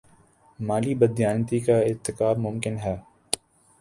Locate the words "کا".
1.65-1.77